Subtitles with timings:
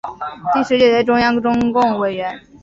[0.55, 2.41] 第十九届中共中央委员。